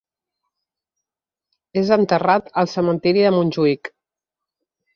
[1.83, 3.95] És enterrat al Cementiri de Montjuïc.